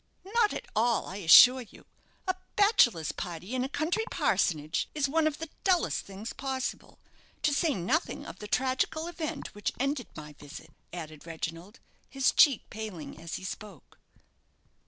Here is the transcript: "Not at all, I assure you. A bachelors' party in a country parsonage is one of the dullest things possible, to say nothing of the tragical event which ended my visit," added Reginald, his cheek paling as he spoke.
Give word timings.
"Not 0.33 0.51
at 0.51 0.65
all, 0.75 1.05
I 1.05 1.17
assure 1.17 1.61
you. 1.61 1.85
A 2.27 2.35
bachelors' 2.55 3.11
party 3.11 3.53
in 3.53 3.63
a 3.63 3.69
country 3.69 4.03
parsonage 4.09 4.89
is 4.95 5.07
one 5.07 5.27
of 5.27 5.37
the 5.37 5.47
dullest 5.63 6.05
things 6.05 6.33
possible, 6.33 6.97
to 7.43 7.53
say 7.53 7.75
nothing 7.75 8.25
of 8.25 8.39
the 8.39 8.47
tragical 8.47 9.05
event 9.05 9.53
which 9.53 9.71
ended 9.79 10.07
my 10.15 10.33
visit," 10.33 10.73
added 10.91 11.27
Reginald, 11.27 11.79
his 12.09 12.31
cheek 12.31 12.63
paling 12.71 13.21
as 13.21 13.35
he 13.35 13.43
spoke. 13.43 13.99